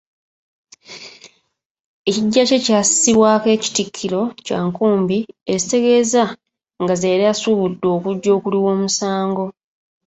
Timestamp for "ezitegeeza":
5.53-6.23